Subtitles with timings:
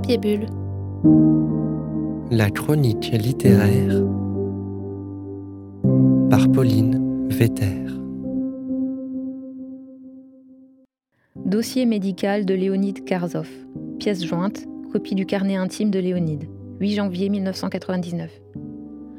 [0.00, 0.46] Papier Bulle.
[2.30, 4.02] La chronique littéraire
[6.30, 7.84] par Pauline Vetter.
[11.44, 13.50] Dossier médical de Léonide Karzov.
[13.98, 16.48] Pièce jointe, copie du carnet intime de Léonide.
[16.80, 18.30] 8 janvier 1999.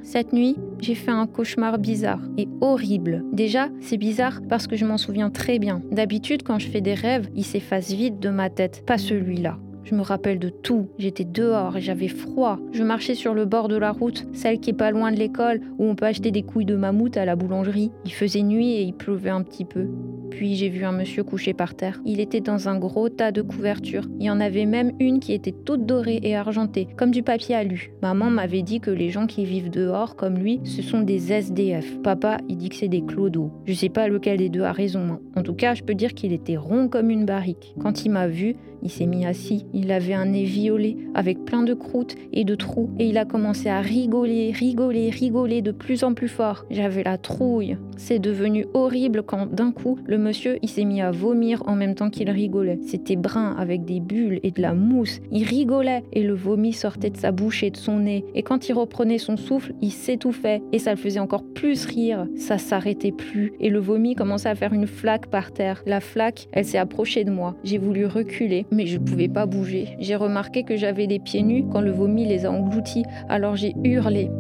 [0.02, 3.24] Cette nuit, j'ai fait un cauchemar bizarre et horrible.
[3.34, 5.84] Déjà, c'est bizarre parce que je m'en souviens très bien.
[5.92, 9.60] D'habitude, quand je fais des rêves, ils s'effacent vite de ma tête, pas celui-là.
[9.84, 10.88] Je me rappelle de tout.
[10.98, 12.60] J'étais dehors et j'avais froid.
[12.72, 15.62] Je marchais sur le bord de la route, celle qui est pas loin de l'école,
[15.80, 17.92] où on peut acheter des couilles de mammouth à la boulangerie.
[18.06, 19.88] Il faisait nuit et il pleuvait un petit peu.
[20.30, 22.00] Puis j'ai vu un monsieur couché par terre.
[22.06, 24.08] Il était dans un gros tas de couvertures.
[24.20, 27.56] Il y en avait même une qui était toute dorée et argentée, comme du papier
[27.56, 27.92] alu.
[28.02, 32.00] Maman m'avait dit que les gens qui vivent dehors, comme lui, ce sont des SDF.
[32.02, 33.52] Papa, il dit que c'est des clodos.
[33.66, 35.02] Je sais pas lequel des deux a raison.
[35.12, 35.20] hein.
[35.36, 37.76] En tout cas, je peux dire qu'il était rond comme une barrique.
[37.80, 39.66] Quand il m'a vu, il s'est mis assis.
[39.74, 43.26] Il avait un nez violet, avec plein de croûtes et de trous, et il a
[43.26, 46.66] commencé à rigoler, rigoler, rigoler de plus en plus fort.
[46.70, 47.78] J'avais la trouille.
[47.98, 51.96] C'est devenu horrible quand d'un coup, le monsieur, il s'est mis à vomir en même
[51.96, 52.80] temps qu'il rigolait.
[52.86, 55.20] C'était brun avec des bulles et de la mousse.
[55.32, 58.26] Il rigolait et le vomi sortait de sa bouche et de son nez.
[58.36, 62.28] Et quand il reprenait son souffle, il s'étouffait et ça le faisait encore plus rire.
[62.36, 65.84] Ça s'arrêtait plus et le vomi commençait à faire une flaque par terre.
[65.86, 67.56] La flaque, elle s'est approchée de moi.
[67.64, 69.96] J'ai voulu reculer, mais je ne pouvais pas bouger.
[70.00, 73.76] J'ai remarqué que j'avais les pieds nus quand le vomi les a engloutis, alors j'ai
[73.84, 74.32] hurlé.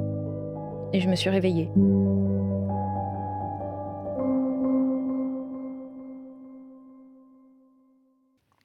[0.94, 1.70] Et je me suis réveillée.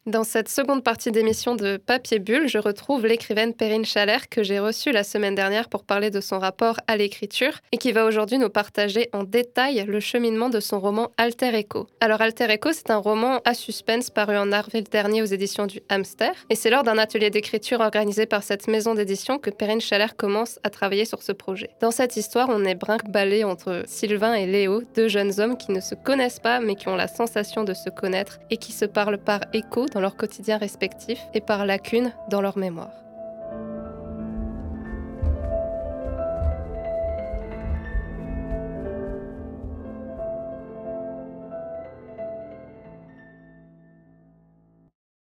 [0.07, 4.61] Dans cette seconde partie d'émission de Papier Bulle, je retrouve l'écrivaine Perrine Chalère que j'ai
[4.61, 8.39] reçue la semaine dernière pour parler de son rapport à l'écriture et qui va aujourd'hui
[8.39, 11.89] nous partager en détail le cheminement de son roman Alter Echo.
[12.01, 15.81] Alors Alter Echo, c'est un roman à suspense paru en avril dernier aux éditions du
[15.89, 20.15] Hamster et c'est lors d'un atelier d'écriture organisé par cette maison d'édition que Perrine Chalère
[20.15, 21.71] commence à travailler sur ce projet.
[21.81, 25.81] Dans cette histoire, on est brinque-ballé entre Sylvain et Léo, deux jeunes hommes qui ne
[25.81, 29.19] se connaissent pas mais qui ont la sensation de se connaître et qui se parlent
[29.19, 32.93] par écho dans leur quotidien respectif et par lacunes dans leur mémoire.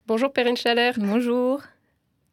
[0.06, 0.94] Bonjour Perrine Chalère.
[0.98, 1.60] Bonjour.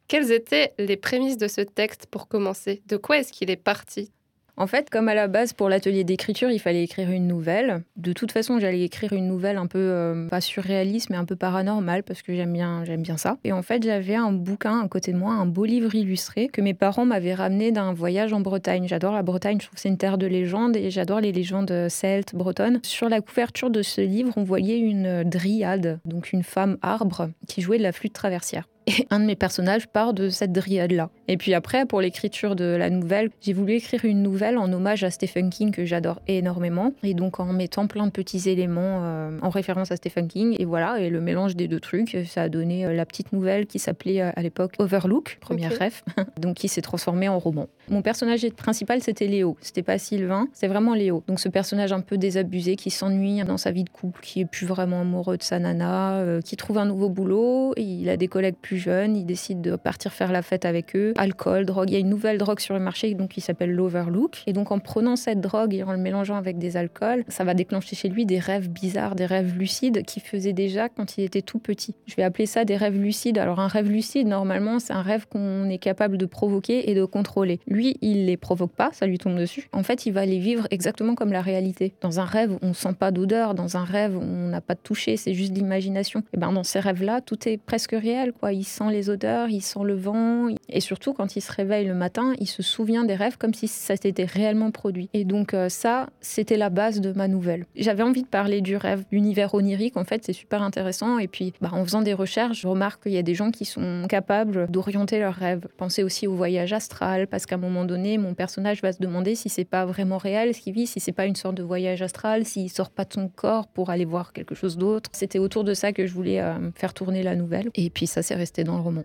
[0.08, 2.82] Quelles étaient les prémices de ce texte pour commencer?
[2.86, 4.10] De quoi est-ce qu'il est parti?
[4.56, 7.82] En fait, comme à la base pour l'atelier d'écriture, il fallait écrire une nouvelle.
[7.96, 11.36] De toute façon, j'allais écrire une nouvelle un peu euh, pas surréaliste, mais un peu
[11.36, 13.38] paranormale parce que j'aime bien, j'aime bien ça.
[13.44, 16.60] Et en fait, j'avais un bouquin à côté de moi, un beau livre illustré que
[16.60, 18.86] mes parents m'avaient ramené d'un voyage en Bretagne.
[18.86, 21.88] J'adore la Bretagne, je trouve que c'est une terre de légendes et j'adore les légendes
[21.88, 22.80] celtes, bretonnes.
[22.82, 27.62] Sur la couverture de ce livre, on voyait une dryade, donc une femme arbre qui
[27.62, 28.68] jouait de la flûte traversière.
[28.86, 31.10] Et un de mes personnages part de cette dryade-là.
[31.28, 35.04] Et puis après, pour l'écriture de la nouvelle, j'ai voulu écrire une nouvelle en hommage
[35.04, 36.92] à Stephen King que j'adore énormément.
[37.02, 40.56] Et donc en mettant plein de petits éléments euh, en référence à Stephen King.
[40.58, 43.66] Et voilà, et le mélange des deux trucs, ça a donné euh, la petite nouvelle
[43.66, 45.78] qui s'appelait euh, à l'époque Overlook, première Ok.
[45.78, 46.04] ref,
[46.40, 47.68] donc qui s'est transformée en roman.
[47.88, 49.56] Mon personnage principal, c'était Léo.
[49.60, 51.22] C'était pas Sylvain, c'est vraiment Léo.
[51.28, 54.44] Donc ce personnage un peu désabusé qui s'ennuie dans sa vie de couple, qui est
[54.44, 58.28] plus vraiment amoureux de sa nana, euh, qui trouve un nouveau boulot, il a des
[58.28, 61.12] collègues plus jeunes, il décide de partir faire la fête avec eux.
[61.16, 64.42] Alcool, drogue, il y a une nouvelle drogue sur le marché donc qui s'appelle l'Overlook.
[64.46, 67.54] Et donc en prenant cette drogue et en le mélangeant avec des alcools, ça va
[67.54, 71.42] déclencher chez lui des rêves bizarres, des rêves lucides qu'il faisait déjà quand il était
[71.42, 71.94] tout petit.
[72.06, 73.38] Je vais appeler ça des rêves lucides.
[73.38, 77.04] Alors un rêve lucide, normalement, c'est un rêve qu'on est capable de provoquer et de
[77.04, 77.60] contrôler.
[77.66, 79.68] Lui, il les provoque pas, ça lui tombe dessus.
[79.72, 81.94] En fait, il va les vivre exactement comme la réalité.
[82.00, 83.54] Dans un rêve, on sent pas d'odeur.
[83.54, 86.22] Dans un rêve, on n'a pas de toucher, c'est juste l'imagination.
[86.32, 88.32] Et ben dans ces rêves-là, tout est presque réel.
[88.32, 88.52] Quoi.
[88.52, 90.48] Il sent les odeurs, il sent le vent.
[90.68, 93.68] Et surtout, quand il se réveille le matin, il se souvient des rêves comme si
[93.68, 95.08] ça s'était réellement produit.
[95.12, 97.66] Et donc euh, ça, c'était la base de ma nouvelle.
[97.76, 99.96] J'avais envie de parler du rêve, l'univers onirique.
[99.96, 101.18] En fait, c'est super intéressant.
[101.18, 103.64] Et puis, bah, en faisant des recherches, je remarque qu'il y a des gens qui
[103.64, 105.66] sont capables d'orienter leurs rêves.
[105.76, 109.34] Pensez aussi au voyage astral, parce qu'à un moment donné, mon personnage va se demander
[109.34, 112.02] si c'est pas vraiment réel ce qu'il vit, si c'est pas une sorte de voyage
[112.02, 115.10] astral, s'il sort pas de son corps pour aller voir quelque chose d'autre.
[115.12, 117.70] C'était autour de ça que je voulais euh, faire tourner la nouvelle.
[117.74, 119.04] Et puis ça s'est resté dans le roman.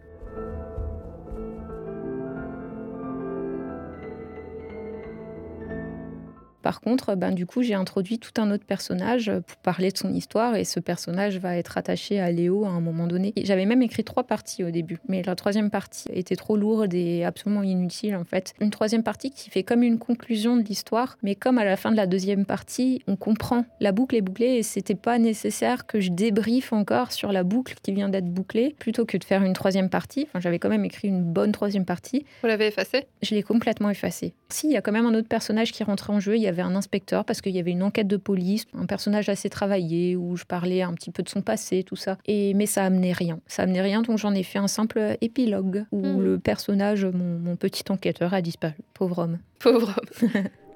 [6.67, 10.13] Par contre, ben, du coup, j'ai introduit tout un autre personnage pour parler de son
[10.13, 13.31] histoire et ce personnage va être attaché à Léo à un moment donné.
[13.41, 17.23] J'avais même écrit trois parties au début, mais la troisième partie était trop lourde et
[17.23, 18.53] absolument inutile en fait.
[18.59, 21.89] Une troisième partie qui fait comme une conclusion de l'histoire, mais comme à la fin
[21.89, 26.01] de la deuxième partie, on comprend la boucle est bouclée et c'était pas nécessaire que
[26.01, 29.53] je débriefe encore sur la boucle qui vient d'être bouclée plutôt que de faire une
[29.53, 30.25] troisième partie.
[30.27, 32.25] Enfin, j'avais quand même écrit une bonne troisième partie.
[32.41, 33.05] Vous l'avez effacée?
[33.21, 34.33] Je l'ai complètement effacée.
[34.49, 36.35] Si, il y a quand même un autre personnage qui rentrait en jeu.
[36.35, 39.29] Il y avait un inspecteur parce qu'il y avait une enquête de police, un personnage
[39.29, 42.17] assez travaillé où je parlais un petit peu de son passé, tout ça.
[42.25, 43.39] Et mais ça amenait rien.
[43.47, 46.21] Ça amenait rien, donc j'en ai fait un simple épilogue où Hmm.
[46.21, 48.75] le personnage, mon, mon petit enquêteur, a disparu.
[48.93, 49.39] Pauvre homme.
[49.59, 50.29] Pauvre homme.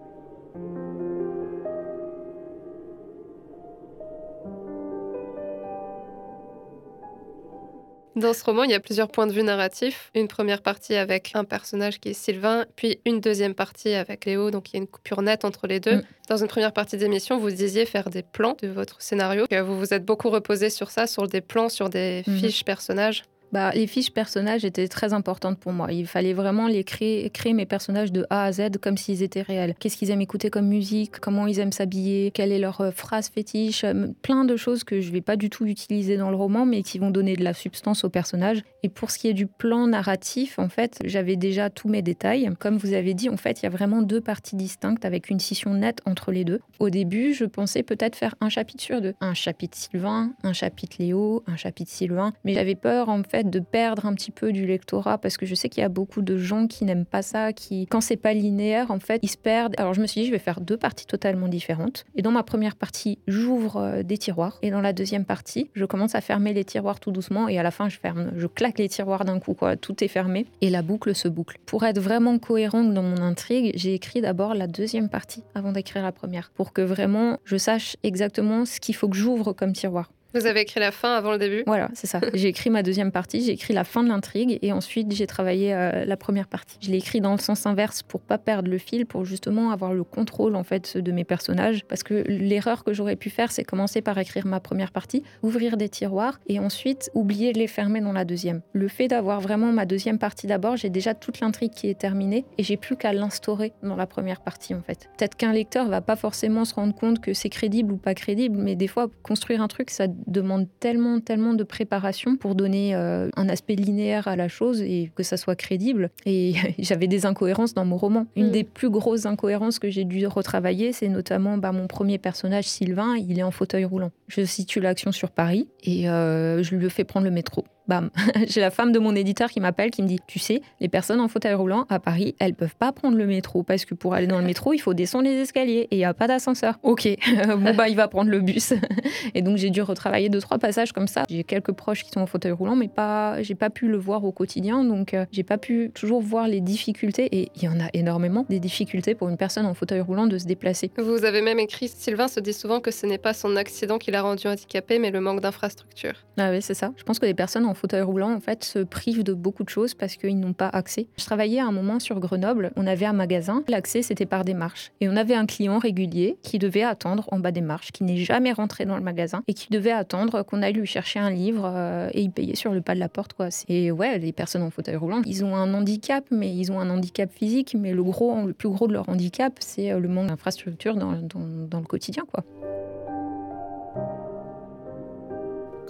[8.21, 10.11] Dans ce roman, il y a plusieurs points de vue narratifs.
[10.15, 14.51] Une première partie avec un personnage qui est Sylvain, puis une deuxième partie avec Léo,
[14.51, 15.97] donc il y a une coupure nette entre les deux.
[15.97, 16.03] Mm.
[16.29, 19.45] Dans une première partie d'émission, vous disiez faire des plans de votre scénario.
[19.49, 22.37] que Vous vous êtes beaucoup reposé sur ça, sur des plans, sur des Mhm.
[22.39, 23.23] fiches personnages.
[23.51, 25.91] Bah, les fiches personnages étaient très importantes pour moi.
[25.91, 29.41] Il fallait vraiment les créer, créer mes personnages de A à Z comme s'ils étaient
[29.41, 29.75] réels.
[29.79, 33.29] Qu'est-ce qu'ils aiment écouter comme musique, comment ils aiment s'habiller, quelle est leur euh, phrase
[33.29, 36.65] fétiche, euh, plein de choses que je vais pas du tout utiliser dans le roman,
[36.65, 38.63] mais qui vont donner de la substance au personnage.
[38.83, 42.49] Et pour ce qui est du plan narratif, en fait, j'avais déjà tous mes détails.
[42.59, 45.39] Comme vous avez dit, en fait, il y a vraiment deux parties distinctes avec une
[45.39, 46.61] scission nette entre les deux.
[46.79, 49.13] Au début, je pensais peut-être faire un chapitre sur deux.
[49.19, 52.33] Un chapitre Sylvain, un chapitre Léo, un chapitre Sylvain.
[52.43, 55.55] Mais j'avais peur, en fait, de perdre un petit peu du lectorat parce que je
[55.55, 58.33] sais qu'il y a beaucoup de gens qui n'aiment pas ça, qui, quand c'est pas
[58.33, 59.75] linéaire, en fait, ils se perdent.
[59.77, 62.05] Alors je me suis dit, je vais faire deux parties totalement différentes.
[62.15, 64.59] Et dans ma première partie, j'ouvre euh, des tiroirs.
[64.61, 67.47] Et dans la deuxième partie, je commence à fermer les tiroirs tout doucement.
[67.47, 69.75] Et à la fin, je ferme, je claque les tiroirs d'un coup, quoi.
[69.75, 70.45] Tout est fermé.
[70.61, 71.57] Et la boucle se boucle.
[71.65, 76.03] Pour être vraiment cohérente dans mon intrigue, j'ai écrit d'abord la deuxième partie avant d'écrire
[76.03, 76.51] la première.
[76.55, 80.11] Pour que vraiment je sache exactement ce qu'il faut que j'ouvre comme tiroir.
[80.33, 81.63] Vous avez écrit la fin avant le début?
[81.67, 82.21] Voilà, c'est ça.
[82.33, 85.73] J'ai écrit ma deuxième partie, j'ai écrit la fin de l'intrigue et ensuite j'ai travaillé
[85.73, 86.77] euh, la première partie.
[86.79, 89.93] Je l'ai écrit dans le sens inverse pour pas perdre le fil, pour justement avoir
[89.93, 91.83] le contrôle en fait de mes personnages.
[91.85, 95.75] Parce que l'erreur que j'aurais pu faire, c'est commencer par écrire ma première partie, ouvrir
[95.75, 98.61] des tiroirs et ensuite oublier de les fermer dans la deuxième.
[98.71, 102.45] Le fait d'avoir vraiment ma deuxième partie d'abord, j'ai déjà toute l'intrigue qui est terminée
[102.57, 105.09] et j'ai plus qu'à l'instaurer dans la première partie en fait.
[105.17, 108.57] Peut-être qu'un lecteur va pas forcément se rendre compte que c'est crédible ou pas crédible,
[108.57, 113.29] mais des fois construire un truc, ça demande tellement, tellement de préparation pour donner euh,
[113.35, 116.11] un aspect linéaire à la chose et que ça soit crédible.
[116.25, 118.27] Et j'avais des incohérences dans mon roman.
[118.35, 118.51] Une Mm.
[118.51, 123.15] des plus grosses incohérences que j'ai dû retravailler, c'est notamment bah, mon premier personnage, Sylvain,
[123.17, 124.11] il est en fauteuil roulant.
[124.27, 127.65] Je situe l'action sur Paris et euh, je lui fais prendre le métro.
[127.87, 128.09] Bam.
[128.47, 131.19] J'ai la femme de mon éditeur qui m'appelle, qui me dit Tu sais, les personnes
[131.19, 134.27] en fauteuil roulant à Paris, elles peuvent pas prendre le métro parce que pour aller
[134.27, 136.79] dans le métro, il faut descendre les escaliers et il n'y a pas d'ascenseur.
[136.83, 137.07] Ok,
[137.57, 138.73] bon bah il va prendre le bus.
[139.35, 141.23] Et donc j'ai dû retravailler deux trois passages comme ça.
[141.29, 144.23] J'ai quelques proches qui sont en fauteuil roulant, mais pas, j'ai pas pu le voir
[144.25, 147.29] au quotidien, donc euh, j'ai pas pu toujours voir les difficultés.
[147.31, 150.37] Et il y en a énormément des difficultés pour une personne en fauteuil roulant de
[150.37, 150.91] se déplacer.
[150.97, 154.11] Vous avez même écrit Sylvain se dit souvent que ce n'est pas son accident qui
[154.11, 156.25] l'a rendu handicapé, mais le manque d'infrastructures.
[156.37, 156.91] Ah oui, c'est ça.
[156.97, 159.69] Je pense que les personnes en fauteuil roulant, en fait, se privent de beaucoup de
[159.69, 161.07] choses parce qu'ils n'ont pas accès.
[161.17, 162.71] Je travaillais à un moment sur Grenoble.
[162.75, 163.63] On avait un magasin.
[163.67, 164.91] L'accès, c'était par des marches.
[165.01, 168.17] Et on avait un client régulier qui devait attendre en bas des marches, qui n'est
[168.17, 171.63] jamais rentré dans le magasin et qui devait attendre qu'on aille lui chercher un livre
[171.65, 173.49] euh, et il payait sur le pas de la porte, quoi.
[173.67, 176.89] Et ouais, les personnes en fauteuil roulant, ils ont un handicap, mais ils ont un
[176.89, 177.75] handicap physique.
[177.79, 181.13] Mais le gros, le plus gros de leur handicap, c'est euh, le manque d'infrastructures dans,
[181.13, 182.43] dans- dans le quotidien, quoi.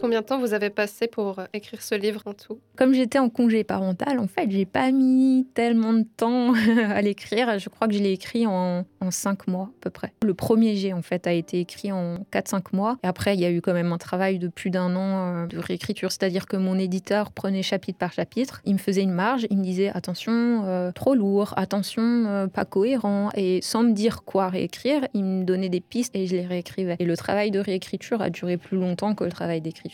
[0.01, 2.59] Combien de temps vous avez passé pour euh, écrire ce livre en tout?
[2.75, 6.54] Comme j'étais en congé parental, en fait, j'ai pas mis tellement de temps
[6.90, 7.59] à l'écrire.
[7.59, 10.11] Je crois que je l'ai écrit en, en 5 mois à peu près.
[10.23, 12.97] Le premier jet, en fait, a été écrit en 4-5 mois.
[13.04, 15.59] Après, il y a eu quand même un travail de plus d'un an euh, de
[15.59, 16.11] réécriture.
[16.11, 18.64] C'est-à-dire que mon éditeur prenait chapitre par chapitre.
[18.66, 19.45] Il me faisait une marge.
[19.52, 23.30] Il me disait attention, euh, trop lourd, attention, pas cohérent.
[23.35, 26.95] Et sans me dire quoi réécrire, il me donnait des pistes et je les réécrivais.
[26.97, 29.91] Et le travail de réécriture a duré plus longtemps que le travail d'écriture.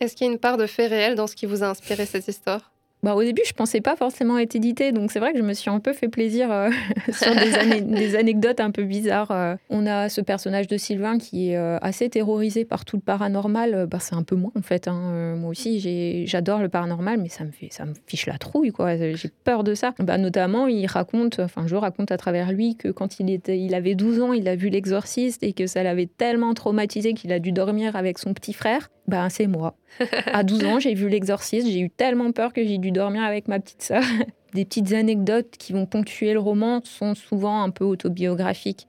[0.00, 2.06] Est-ce qu'il y a une part de fait réel dans ce qui vous a inspiré
[2.06, 2.72] cette histoire?
[3.02, 5.54] Bah, au début, je pensais pas forcément être édité, donc c'est vrai que je me
[5.54, 6.70] suis un peu fait plaisir euh,
[7.12, 7.32] sur
[7.82, 9.30] des, anecdotes un peu bizarres.
[9.30, 9.54] euh.
[9.70, 13.86] On a ce personnage de Sylvain qui est euh, assez terrorisé par tout le paranormal.
[13.90, 14.86] Bah, c'est un peu moi en fait.
[14.86, 15.34] hein.
[15.36, 18.96] Moi aussi, j'adore le paranormal, mais ça me fait, ça me fiche la trouille quoi.
[18.96, 19.94] J'ai peur de ça.
[19.98, 23.74] Bah, notamment, il raconte, enfin, je raconte à travers lui que quand il était, il
[23.74, 27.38] avait 12 ans, il a vu l'exorciste et que ça l'avait tellement traumatisé qu'il a
[27.38, 28.90] dû dormir avec son petit frère.
[29.10, 29.74] Ben, c'est moi.
[30.32, 33.48] à 12 ans, j'ai vu l'exorciste, j'ai eu tellement peur que j'ai dû dormir avec
[33.48, 34.04] ma petite sœur.
[34.54, 38.86] Des petites anecdotes qui vont ponctuer le roman sont souvent un peu autobiographiques.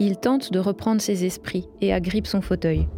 [0.00, 2.88] Il tente de reprendre ses esprits et agrippe son fauteuil.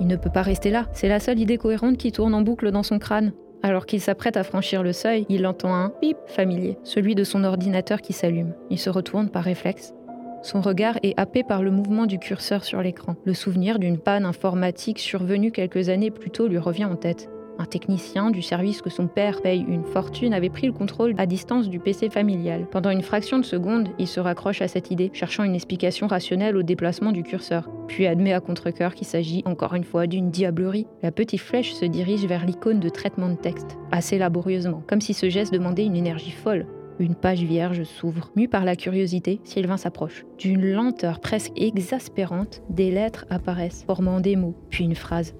[0.00, 2.70] Il ne peut pas rester là, c'est la seule idée cohérente qui tourne en boucle
[2.70, 3.34] dans son crâne.
[3.62, 7.44] Alors qu'il s'apprête à franchir le seuil, il entend un bip familier, celui de son
[7.44, 8.54] ordinateur qui s'allume.
[8.70, 9.94] Il se retourne par réflexe.
[10.42, 13.14] Son regard est happé par le mouvement du curseur sur l'écran.
[13.24, 17.30] Le souvenir d'une panne informatique survenue quelques années plus tôt lui revient en tête.
[17.62, 21.26] Un technicien du service que son père paye une fortune avait pris le contrôle à
[21.26, 22.66] distance du PC familial.
[22.68, 26.56] Pendant une fraction de seconde, il se raccroche à cette idée, cherchant une explication rationnelle
[26.56, 30.88] au déplacement du curseur, puis admet à contre-coeur qu'il s'agit encore une fois d'une diablerie.
[31.04, 35.14] La petite flèche se dirige vers l'icône de traitement de texte, assez laborieusement, comme si
[35.14, 36.66] ce geste demandait une énergie folle.
[36.98, 38.32] Une page vierge s'ouvre.
[38.34, 40.24] Mu par la curiosité, Sylvain s'approche.
[40.36, 45.36] D'une lenteur presque exaspérante, des lettres apparaissent, formant des mots, puis une phrase.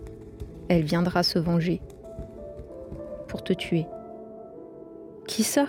[0.69, 1.81] Elle viendra se venger
[3.41, 3.87] te tuer.
[5.27, 5.69] Qui ça?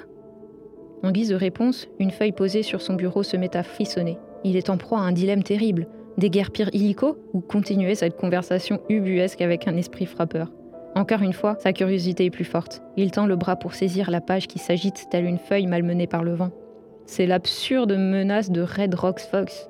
[1.04, 4.18] En guise de réponse, une feuille posée sur son bureau se met à frissonner.
[4.44, 5.88] Il est en proie à un dilemme terrible.
[6.18, 10.52] Déguerpir illico ou continuer cette conversation ubuesque avec un esprit frappeur?
[10.96, 12.82] Encore une fois, sa curiosité est plus forte.
[12.98, 16.24] Il tend le bras pour saisir la page qui s'agite telle une feuille malmenée par
[16.24, 16.52] le vent.
[17.06, 19.70] C'est l'absurde menace de Red Rocks Fox.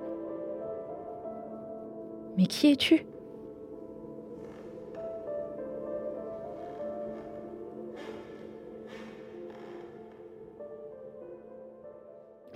[2.37, 3.05] Mais qui es-tu?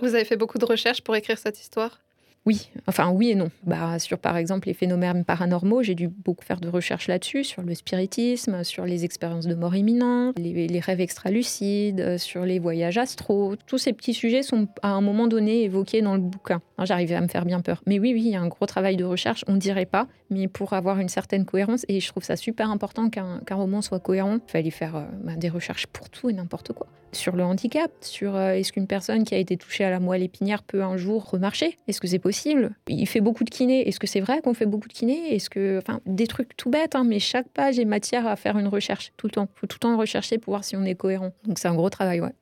[0.08, 2.00] Vous avez fait beaucoup de recherches pour écrire cette histoire?
[2.46, 3.50] Oui, enfin oui et non.
[3.64, 7.60] Bah, sur par exemple les phénomènes paranormaux, j'ai dû beaucoup faire de recherches là-dessus, sur
[7.60, 12.96] le spiritisme, sur les expériences de mort imminente, les, rêves extralucides, euh, sur les voyages
[12.96, 13.56] astraux.
[13.66, 16.62] Tous ces petits sujets sont à un moment donné évoqués dans le bouquin.
[16.84, 17.82] J'arrivais à me faire bien peur.
[17.86, 20.06] Mais oui, oui, il y a un gros travail de recherche, on ne dirait pas,
[20.30, 24.00] mais pour avoir une certaine cohérence, et je trouve ça super important qu'un roman soit
[24.00, 27.44] cohérent, il fallait faire euh, bah, des recherches pour tout et n'importe quoi sur le
[27.44, 30.82] handicap, sur euh, est-ce qu'une personne qui a été touchée à la moelle épinière peut
[30.82, 31.78] un jour remarcher?
[31.86, 32.72] Est-ce que c'est possible?
[32.88, 33.88] Il fait beaucoup de kiné.
[33.88, 35.34] Est-ce que c'est vrai qu'on fait beaucoup de kiné?
[35.34, 38.58] Est-ce que, enfin, des trucs tout bêtes, hein, mais chaque page est matière à faire
[38.58, 39.48] une recherche tout le temps.
[39.56, 41.32] Il faut tout le temps rechercher pour voir si on est cohérent.
[41.44, 42.32] Donc c'est un gros travail, ouais.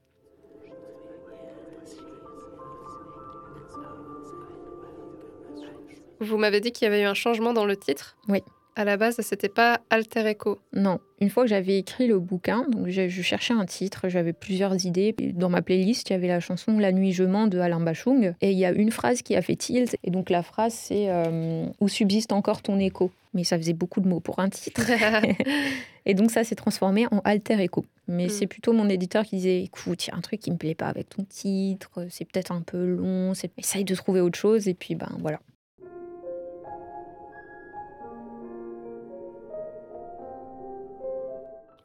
[6.21, 8.17] Vous m'avez dit qu'il y avait eu un changement dans le titre.
[8.29, 8.43] Oui.
[8.79, 10.59] À la base, c'était pas Alter Echo.
[10.75, 11.01] Non.
[11.23, 15.15] Une fois que j'avais écrit le bouquin, donc je, cherchais un titre, j'avais plusieurs idées.
[15.33, 18.35] Dans ma playlist, il y avait la chanson La nuit je mens de Alain Bachung.
[18.43, 19.97] Et il y a une phrase qui a fait tilt.
[20.05, 23.11] Et donc la phrase, c'est euh, Où subsiste encore ton écho?
[23.33, 24.83] Mais ça faisait beaucoup de mots pour un titre.
[26.07, 27.87] et donc ça s'est transformé en Alter Echo.
[28.09, 28.31] Mais hmm.
[28.31, 30.75] c'est plutôt mon éditeur qui disait Écoute, il y a un truc qui me plaît
[30.75, 34.69] pas avec ton titre, c'est peut-être un peu long, essaye de trouver autre chose.
[34.69, 35.41] Et puis, ben voilà.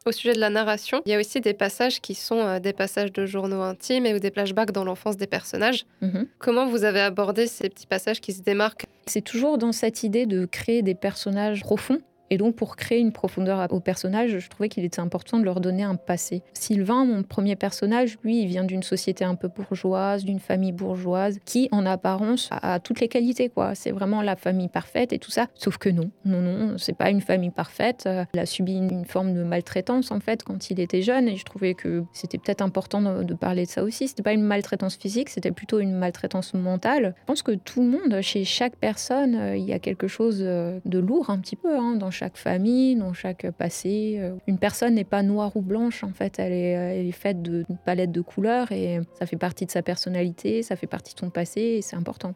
[0.05, 2.74] Au sujet de la narration, il y a aussi des passages qui sont euh, des
[2.74, 5.86] passages de journaux intimes et ou des flashbacks dans l'enfance des personnages.
[6.01, 6.27] Mhm.
[6.39, 8.86] Comment vous avez abordé ces petits passages qui se démarquent?
[9.05, 12.01] C'est toujours dans cette idée de créer des personnages profonds
[12.32, 15.60] et donc, pour créer une profondeur au personnage, je trouvais qu'il était important de leur
[15.60, 16.44] donner un passé.
[16.54, 21.40] Sylvain, mon premier personnage, lui, il vient d'une société un peu bourgeoise, d'une famille bourgeoise,
[21.44, 23.76] qui, en apparence, a, toutes les qualités, quoi.
[23.76, 25.48] C'est vraiment la famille parfaite et tout ça.
[25.56, 28.08] Sauf que non, non, non, c'est pas une famille parfaite.
[28.34, 31.44] Il a subi une forme de maltraitance, en fait, quand il était jeune, et je
[31.44, 34.08] trouvais que c'était peut-être important de, parler de ça aussi.
[34.08, 37.14] C'était pas une maltraitance physique, c'était plutôt une maltraitance mentale.
[37.20, 40.40] Je pense que tout le monde, chez chaque personne, euh, il y a quelque chose
[40.42, 44.18] euh, de lourd, un petit peu, hein, dans chaque famille, dans chaque passé.
[44.20, 47.42] Euh, une personne n'est pas noire ou blanche, en fait, elle est, elle est faite
[47.42, 51.20] d'une palette de couleurs et ça fait partie de sa personnalité, ça fait partie de
[51.20, 52.36] son passé et c'est important.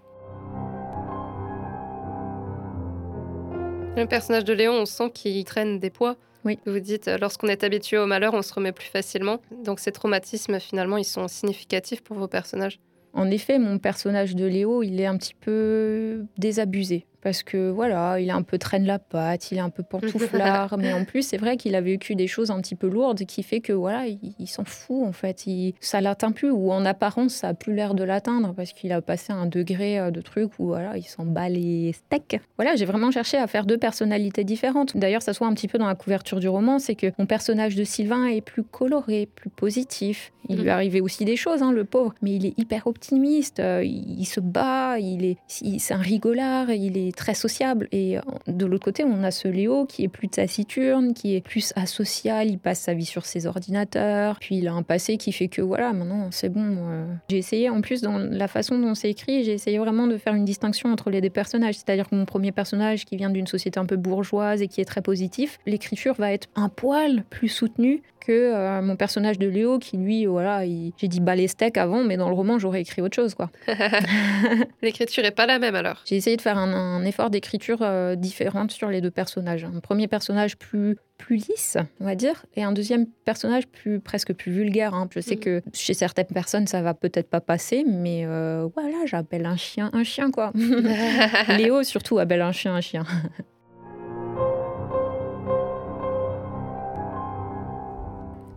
[3.96, 6.16] Le personnage de Léon, on sent qu'il traîne des poids.
[6.46, 6.58] Oui.
[6.66, 9.38] Vous dites, euh, lorsqu'on est habitué au malheur, on se remet plus facilement.
[9.64, 12.80] Donc ces traumatismes, finalement, ils sont significatifs pour vos personnages?
[13.14, 18.20] En effet, mon personnage de Léo, il est un petit peu désabusé parce que voilà,
[18.20, 21.24] il est un peu traîne la patte, il est un peu pantouflard, mais en plus
[21.24, 24.06] c'est vrai qu'il a vécu des choses un petit peu lourdes qui fait que voilà,
[24.06, 27.74] il, s'en fout en fait, il, ça l'atteint plus ou en apparence ça a plus
[27.74, 31.04] l'air de l'atteindre parce qu'il a passé un degré euh, de truc où voilà, il
[31.04, 32.40] s'en bat les steaks.
[32.58, 34.96] Voilà, j'ai vraiment cherché à faire deux personnalités différentes.
[34.96, 37.76] D'ailleurs, ça soit un petit peu dans la couverture du roman, c'est que mon personnage
[37.76, 40.32] de Sylvain est plus coloré, plus positif.
[40.48, 40.70] Il lui mhm.
[40.70, 44.40] arrivait aussi des choses, hein, le pauvre, mais il est hyper optimiste, euh, il, se
[44.40, 47.88] bat, il est, c'est un rigolard, il est très sociable.
[47.92, 51.42] Et euh, de l'autre côté, on a ce Léo qui est plus taciturne, qui est
[51.42, 55.32] plus asocial, il passe sa vie sur ses ordinateurs, puis il a un passé qui
[55.32, 56.78] fait que voilà, maintenant c'est bon.
[56.90, 57.06] euh.
[57.30, 60.36] J'ai essayé, en plus, dans la façon dont c'est écrit, j'ai essayé vraiment de faire
[60.36, 61.76] une distinction entre les deux personnages.
[61.76, 64.86] C'est-à-dire que mon premier personnage, qui vient d'une société un peu bourgeoise et qui est
[64.86, 69.78] très positif, l'écriture va être un poil plus soutenue que euh, mon personnage de Léo
[69.80, 73.02] qui lui voilà il- j'ai dit balai steak avant mais dans le roman j'aurais écrit
[73.02, 73.50] autre chose quoi
[74.82, 76.02] L'écriture est pas la même alors.
[76.06, 79.80] j'ai essayé de faire un, un effort d'écriture euh, différente sur les deux personnages un
[79.80, 84.52] premier personnage plus plus lisse on va dire et un deuxième personnage plus presque plus
[84.52, 85.08] vulgaire hein.
[85.14, 85.40] je sais Mhm.
[85.42, 89.90] que chez certaines personnes ça va peut-être pas passer mais euh, voilà j'appelle un chien
[89.94, 90.52] un chien quoi
[91.58, 93.04] Léo surtout appelle un chien un chien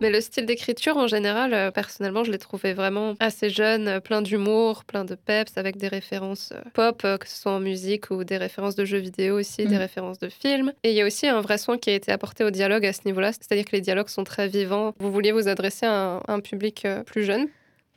[0.01, 3.99] Mais le style d'écriture, en général, euh, personnellement, je l'ai trouvé vraiment assez jeune, euh,
[3.99, 8.09] plein d'humour, plein de peps, avec des références euh, pop, que ce soit en musique
[8.09, 9.77] ou des références de jeux vidéo aussi, des Mhm.
[9.81, 10.71] références de films.
[10.83, 12.93] Et il y a aussi un vrai soin qui a été apporté au dialogue à
[12.93, 14.93] ce niveau-là, c'est-à-dire que les dialogues sont très vivants.
[14.99, 17.47] Vous vouliez vous adresser à un, un public plus jeune?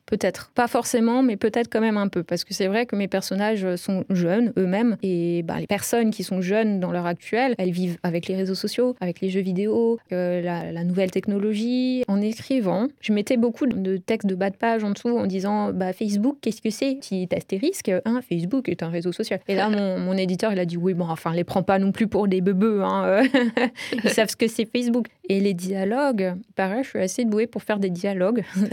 [0.06, 0.50] Peut-être.
[0.54, 2.22] Pas forcément, mais peut-être quand même un peu.
[2.22, 4.96] Parce que c'est vrai que mes personnages sont jeunes eux-mêmes.
[5.02, 8.54] Et bah, les personnes qui sont jeunes dans l'heure actuelle, elles vivent avec les réseaux
[8.54, 12.04] sociaux, avec les jeux vidéo, euh, la, la nouvelle technologie.
[12.08, 15.72] En écrivant, je mettais beaucoup de textes de bas de page en dessous en disant
[15.72, 16.96] bah, Facebook, qu'est-ce que c'est?
[16.96, 19.40] Petit astérisque, hein, Facebook est un réseau social.
[19.48, 21.92] Et là, mon, mon éditeur, il a dit oui, bon, enfin, les prends pas non
[21.92, 22.82] plus pour des bebeux.
[22.82, 23.22] Hein, euh.
[24.04, 25.06] Ils savent ce que c'est Facebook.
[25.28, 28.42] Et les dialogues, pareil, je suis assez douée pour faire des dialogues.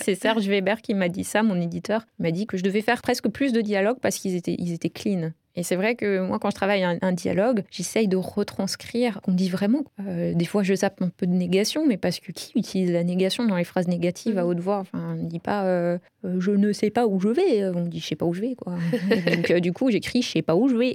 [0.00, 2.04] C'est Serge Qui m'a dit ça, mon éditeur.
[2.18, 4.90] M'a dit que je devais faire presque plus de dialogues parce qu'ils étaient, ils étaient
[4.90, 5.30] clean.
[5.56, 9.32] Et c'est vrai que moi, quand je travaille un, un dialogue, j'essaye de retranscrire qu'on
[9.32, 9.84] dit vraiment.
[10.06, 13.04] Euh, des fois, je zappe un peu de négation, mais parce que qui utilise la
[13.04, 14.48] négation dans les phrases négatives à Mhm.
[14.50, 14.78] haute voix?
[14.78, 17.86] Enfin, on ne dit pas euh, euh, je ne sais pas où je vais, on
[17.86, 18.54] dit je sais pas où je vais.
[18.54, 18.74] Quoi.
[19.36, 20.94] Donc, euh, du coup, j'écris je sais pas où je vais.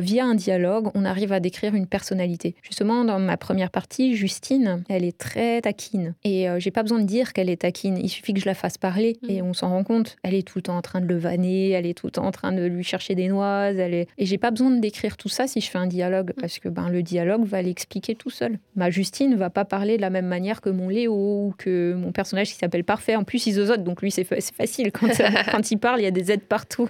[0.00, 2.54] Via un dialogue, on arrive à décrire une personnalité.
[2.62, 6.14] Justement, dans ma première partie, Justine, elle est très taquine.
[6.24, 7.98] Et j'ai pas besoin de dire qu'elle est taquine.
[7.98, 10.16] Il suffit que je la fasse parler et on s'en rend compte.
[10.22, 12.26] Elle est tout le temps en train de le vanner, elle est tout le temps
[12.26, 13.76] en train de lui chercher des noises.
[13.78, 13.95] Elle est...
[14.18, 16.68] Et j'ai pas besoin de décrire tout ça si je fais un dialogue, parce que
[16.68, 18.58] ben, le dialogue va l'expliquer tout seul.
[18.74, 22.12] Ma Justine va pas parler de la même manière que mon Léo ou que mon
[22.12, 23.16] personnage qui s'appelle Parfait.
[23.16, 24.92] En plus, il zozote, donc lui, c'est fa- c'est facile.
[24.92, 25.08] Quand,
[25.50, 26.88] quand il parle, il y a des aides partout.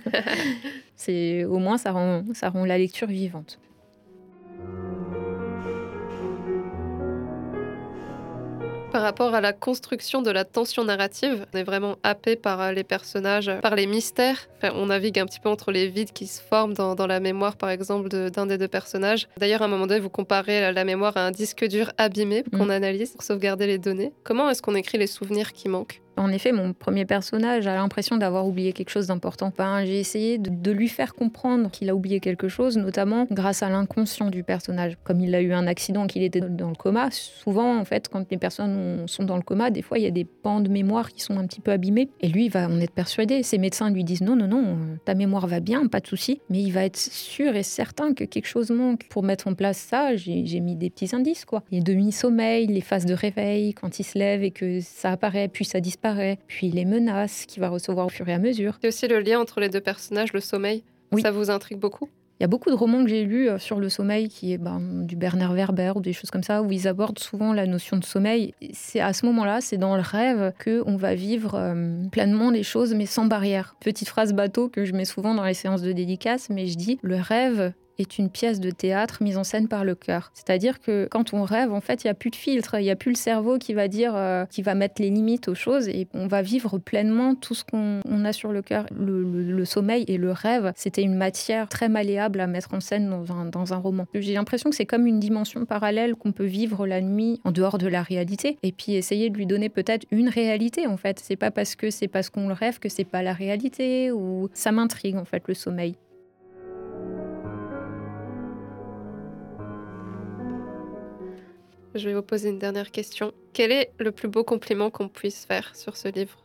[0.97, 3.59] C'est Au moins, ça rend, ça rend la lecture vivante.
[8.97, 12.73] Par rapport à la construction de la tension narrative, on est vraiment happé par euh,
[12.73, 14.39] les personnages, par les mystères.
[14.57, 17.21] Enfin, on navigue un petit peu entre les vides qui se forment dans, dans la
[17.21, 19.29] mémoire, par exemple, de- d'un des deux personnages.
[19.37, 22.43] D'ailleurs, à un moment donné, vous comparez la, la mémoire à un disque dur abîmé
[22.57, 22.71] qu'on Mm.
[22.71, 24.15] analyse pour sauvegarder les données.
[24.25, 26.01] Comment est-ce qu'on écrit les souvenirs qui manquent?
[26.17, 29.53] En effet, mon premier personnage a l'impression d'avoir oublié quelque chose d'important.
[29.85, 34.31] J'ai essayé de, lui faire comprendre qu'il a oublié quelque chose, notamment grâce à l'inconscient
[34.31, 34.97] du personnage.
[35.05, 38.31] Comme il a eu un accident, qu'il était dans le coma, souvent, en fait, quand
[38.31, 40.69] les personnes ont- sont dans le coma, des fois, il y a des pans de
[40.69, 42.09] mémoire qui sont un petit peu abîmés.
[42.21, 43.43] Et lui, il va en être persuadé.
[43.43, 46.41] Ses médecins lui disent non, non, non, euh, ta mémoire va bien, pas de souci.
[46.51, 49.07] Mais il va être sûr et certain que quelque chose manque.
[49.09, 51.63] Pour mettre en place ça, j'ai mis des petits indices, quoi.
[51.71, 55.65] Les demi-sommeils, les phases de réveil, quand il se lève et que ça apparaît, puis
[55.65, 56.06] ça disparaît,
[56.47, 58.79] puis les menaces qu'il va recevoir au fur et à mesure.
[58.81, 60.83] C'est aussi le lien entre les deux personnages, le sommeil.
[61.13, 61.23] Oui.
[61.23, 62.09] Ça vous intrigue beaucoup?
[62.39, 64.59] Il y a beaucoup de romans que j'ai lus euh, sur le sommeil, qui est
[64.59, 67.97] ben, du Bernard Werber ou des choses comme ça, où ils abordent souvent la notion
[67.97, 68.53] de sommeil.
[68.61, 72.51] Et C'est à ce moment-là, c'est dans le rêve que on va vivre euh, pleinement
[72.51, 73.75] les choses, mais sans barrière.
[73.81, 76.99] Petite phrase bateau que je mets souvent dans les séances de dédicace, mais je dis
[77.03, 80.31] le rêve est une pièce de théâtre mise en scène par le cœur.
[80.35, 82.91] C'est-à-dire que quand on rêve, en fait, il n'y a plus de filtre, il n'y
[82.91, 85.89] a plus le cerveau qui va dire, euh, qui va mettre les limites aux choses
[85.89, 88.87] et on va vivre pleinement tout ce qu'on on a sur le cœur.
[88.97, 93.33] Le sommeil et le rêve, c'était une matière très malléable à mettre en scène dans
[93.33, 94.07] un, dans un roman.
[94.15, 97.79] J'ai l'impression que c'est comme une dimension parallèle qu'on peut vivre la nuit en dehors
[97.79, 101.19] de la réalité et puis essayer de lui donner peut-être une réalité en fait.
[101.21, 104.49] C'est pas parce que c'est parce qu'on le rêve que c'est pas la réalité ou
[104.53, 105.97] ça m'intrigue en fait le sommeil.
[111.97, 113.33] Je vais vous poser une dernière question.
[113.55, 116.37] Quel est le plus beau compliment qu'on puisse faire sur ce livre?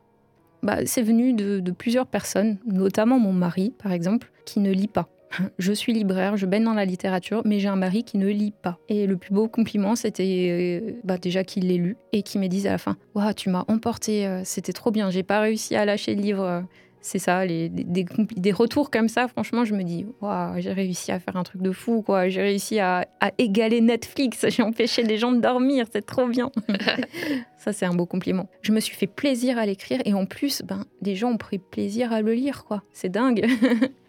[0.63, 5.09] Bah, c'est venu de, plusieurs personnes, notamment mon mari, par exemple, qui ne lit pas.
[5.59, 8.53] Je suis libraire, je baigne dans la littérature, mais j'ai un mari qui ne lit
[8.61, 8.77] pas.
[8.89, 12.47] Et le plus beau compliment, c'était euh, bah, déjà qu'il l'ait lu et qu'il me
[12.47, 15.75] dise à la fin Waouh, tu m'as emporté, euh, c'était trop bien, j'ai pas réussi
[15.75, 16.65] à lâcher le livre.
[17.01, 21.11] C'est ça, les, des, des retours comme ça, franchement, je me dis Waouh, j'ai réussi
[21.11, 22.29] à faire un truc de fou, quoi.
[22.29, 26.51] J'ai réussi à, à égaler Netflix, j'ai empêché les gens de dormir, c'est trop bien.
[27.57, 28.49] Ça, c'est un beau compliment.
[28.61, 31.59] Je me suis fait plaisir à l'écrire et en plus, ben, des gens ont pris
[31.59, 32.83] plaisir à le lire, quoi.
[32.93, 33.45] C'est dingue.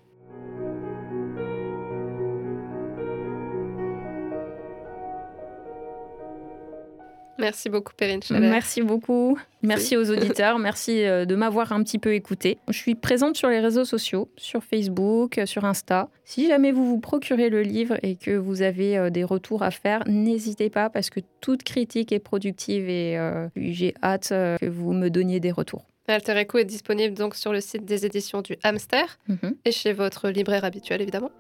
[7.42, 8.48] Merci beaucoup, Perrine Chalère.
[8.48, 9.36] Merci beaucoup.
[9.62, 10.58] Merci aux auditeurs.
[10.58, 12.58] Merci euh, de m'avoir un petit peu écouté.
[12.68, 16.08] Je suis présente sur les réseaux sociaux, sur Facebook, euh, sur Insta.
[16.24, 19.72] Si jamais vous vous procurez le livre et que vous avez euh, des retours à
[19.72, 23.18] faire, n'hésitez pas parce que toute critique est productive et
[23.56, 25.84] j'ai hâte que vous me donniez des retours.
[26.08, 29.56] Alter Echo est disponible donc sur le site des éditions du Hamster Mhm.
[29.64, 31.30] et chez votre libraire habituel évidemment.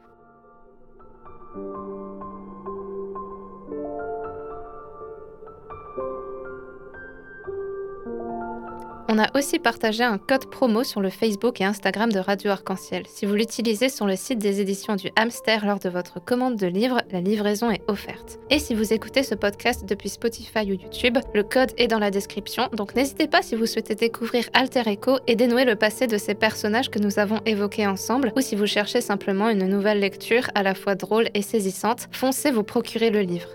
[9.14, 13.02] On a aussi partagé un code promo sur le Facebook et Instagram de Radio Arc-en-Ciel.
[13.06, 16.66] Si vous l'utilisez sur le site des éditions du Hamster lors de votre commande de
[16.66, 18.38] livre, la livraison est offerte.
[18.48, 22.10] Et si vous écoutez ce podcast depuis Spotify ou YouTube, le code est dans la
[22.10, 26.16] description, donc n'hésitez pas si vous souhaitez découvrir Alter Echo et dénouer le passé de
[26.16, 30.48] ces personnages que nous avons évoqués ensemble, ou si vous cherchez simplement une nouvelle lecture
[30.54, 33.50] à la fois drôle et saisissante, foncez vous procurer le livre.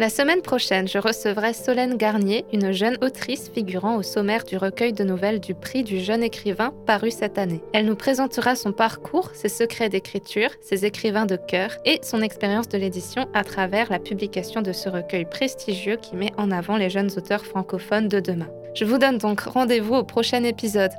[0.00, 4.92] La semaine prochaine, je recevrai Solène Garnier, une jeune autrice figurant au sommaire du recueil
[4.92, 7.62] de nouvelles du prix du jeune écrivain paru cette année.
[7.72, 12.68] Elle nous présentera son parcours, ses secrets d'écriture, ses écrivains de cœur et son expérience
[12.68, 16.90] de l'édition à travers la publication de ce recueil prestigieux qui met en avant les
[16.90, 18.48] jeunes auteurs francophones de demain.
[18.74, 20.92] Je vous donne donc rendez-vous au prochain épisode.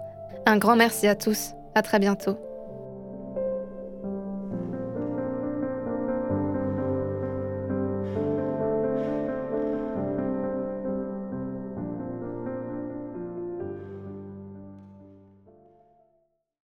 [0.46, 1.52] Un grand merci à tous.
[1.76, 2.38] À très bientôt.